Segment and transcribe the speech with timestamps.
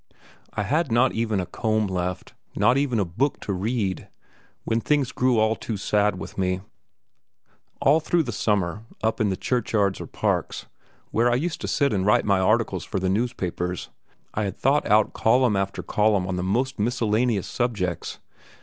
[0.53, 4.07] I had not even a comb left, not even a book to read,
[4.63, 6.61] when things grew all too sad with me.
[7.79, 10.65] All through the summer, up in the churchyards or parks,
[11.11, 13.89] where I used to sit and write my articles for the newspapers,
[14.33, 18.17] I had thought out column after column on the most miscellaneous subjects.